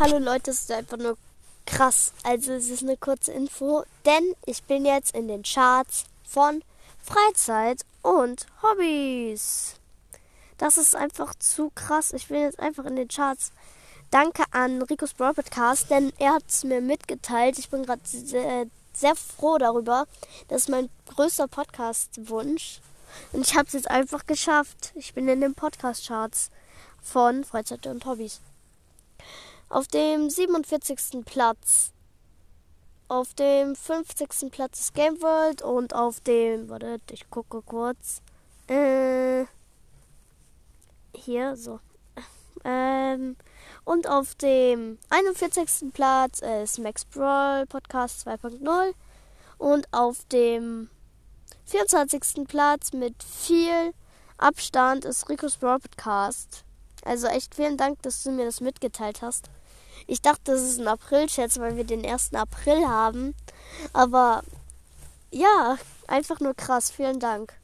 Hallo 0.00 0.16
Leute, 0.16 0.50
es 0.50 0.60
ist 0.60 0.72
einfach 0.72 0.96
nur 0.96 1.18
krass. 1.66 2.14
Also 2.22 2.54
es 2.54 2.70
ist 2.70 2.82
eine 2.82 2.96
kurze 2.96 3.32
Info, 3.32 3.84
denn 4.06 4.34
ich 4.46 4.62
bin 4.62 4.86
jetzt 4.86 5.14
in 5.14 5.28
den 5.28 5.42
Charts 5.42 6.04
von 6.26 6.64
Freizeit 7.04 7.82
und 8.00 8.46
Hobbys. 8.62 9.74
Das 10.56 10.78
ist 10.78 10.96
einfach 10.96 11.34
zu 11.34 11.70
krass. 11.74 12.14
Ich 12.14 12.28
bin 12.28 12.40
jetzt 12.40 12.58
einfach 12.58 12.86
in 12.86 12.96
den 12.96 13.08
Charts. 13.08 13.52
Danke 14.10 14.44
an 14.52 14.80
Ricos 14.80 15.12
Brawl 15.12 15.34
Podcast, 15.34 15.90
denn 15.90 16.14
er 16.18 16.32
hat 16.32 16.44
es 16.48 16.64
mir 16.64 16.80
mitgeteilt. 16.80 17.58
Ich 17.58 17.68
bin 17.68 17.84
gerade 17.84 18.00
sehr, 18.04 18.68
sehr 18.94 19.14
froh 19.14 19.58
darüber. 19.58 20.06
Das 20.48 20.62
ist 20.62 20.68
mein 20.70 20.88
größter 21.14 21.46
Podcast-Wunsch. 21.46 22.80
Und 23.34 23.46
ich 23.46 23.54
habe 23.54 23.66
es 23.66 23.74
jetzt 23.74 23.90
einfach 23.90 24.24
geschafft. 24.24 24.92
Ich 24.94 25.12
bin 25.12 25.28
in 25.28 25.42
den 25.42 25.52
Podcast-Charts 25.52 26.48
von 27.02 27.44
Freizeit 27.44 27.86
und 27.86 28.06
Hobbys. 28.06 28.40
Auf 29.70 29.86
dem 29.86 30.28
47. 30.28 31.24
Platz. 31.24 31.92
Auf 33.06 33.34
dem 33.34 33.76
50. 33.76 34.50
Platz 34.50 34.80
ist 34.80 34.94
Game 34.94 35.22
World 35.22 35.62
und 35.62 35.94
auf 35.94 36.20
dem, 36.20 36.68
warte, 36.68 36.98
ich 37.12 37.30
gucke 37.30 37.62
kurz. 37.62 38.20
Äh, 38.66 39.44
hier, 41.14 41.54
so. 41.54 41.78
Ähm, 42.64 43.36
und 43.84 44.08
auf 44.08 44.34
dem 44.34 44.98
41. 45.08 45.92
Platz 45.94 46.40
ist 46.40 46.80
Max 46.80 47.04
Brawl 47.04 47.64
Podcast 47.66 48.26
2.0. 48.26 48.92
Und 49.56 49.86
auf 49.92 50.24
dem 50.32 50.90
24. 51.66 52.46
Platz 52.48 52.92
mit 52.92 53.22
viel 53.22 53.94
Abstand 54.36 55.04
ist 55.04 55.28
Rico's 55.28 55.56
Brawl 55.56 55.78
Podcast. 55.78 56.64
Also 57.04 57.26
echt 57.26 57.54
vielen 57.54 57.76
Dank, 57.76 58.02
dass 58.02 58.22
du 58.22 58.30
mir 58.30 58.44
das 58.44 58.60
mitgeteilt 58.60 59.22
hast. 59.22 59.48
Ich 60.06 60.22
dachte, 60.22 60.52
das 60.52 60.62
ist 60.62 60.80
ein 60.80 60.88
April-Scherz, 60.88 61.58
weil 61.58 61.76
wir 61.76 61.84
den 61.84 62.04
1. 62.04 62.34
April 62.34 62.86
haben. 62.86 63.34
Aber 63.92 64.42
ja, 65.30 65.78
einfach 66.06 66.40
nur 66.40 66.54
krass. 66.54 66.90
Vielen 66.90 67.20
Dank. 67.20 67.54